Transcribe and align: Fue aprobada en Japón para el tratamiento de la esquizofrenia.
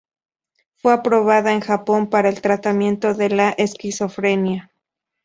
Fue 0.77 0.93
aprobada 0.93 1.53
en 1.53 1.59
Japón 1.61 2.09
para 2.09 2.27
el 2.27 2.41
tratamiento 2.41 3.13
de 3.13 3.29
la 3.29 3.49
esquizofrenia. 3.51 4.71